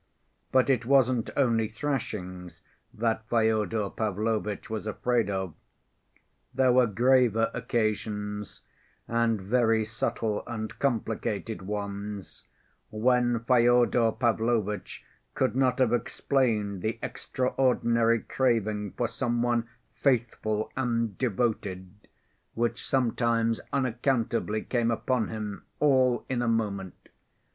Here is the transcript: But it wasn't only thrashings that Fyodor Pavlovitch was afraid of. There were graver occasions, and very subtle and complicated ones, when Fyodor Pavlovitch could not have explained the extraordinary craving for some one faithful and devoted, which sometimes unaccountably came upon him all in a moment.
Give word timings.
But 0.51 0.67
it 0.71 0.83
wasn't 0.83 1.29
only 1.37 1.67
thrashings 1.67 2.63
that 2.91 3.23
Fyodor 3.29 3.91
Pavlovitch 3.91 4.67
was 4.67 4.87
afraid 4.87 5.29
of. 5.29 5.53
There 6.55 6.71
were 6.71 6.87
graver 6.87 7.51
occasions, 7.53 8.61
and 9.07 9.39
very 9.39 9.85
subtle 9.85 10.41
and 10.47 10.79
complicated 10.79 11.61
ones, 11.61 12.45
when 12.89 13.41
Fyodor 13.41 14.11
Pavlovitch 14.13 15.05
could 15.35 15.55
not 15.55 15.77
have 15.77 15.93
explained 15.93 16.81
the 16.81 16.97
extraordinary 17.03 18.21
craving 18.21 18.93
for 18.93 19.07
some 19.07 19.43
one 19.43 19.69
faithful 19.93 20.71
and 20.75 21.15
devoted, 21.19 21.93
which 22.55 22.83
sometimes 22.83 23.61
unaccountably 23.71 24.63
came 24.63 24.89
upon 24.89 25.27
him 25.27 25.63
all 25.79 26.25
in 26.27 26.41
a 26.41 26.47
moment. 26.47 26.95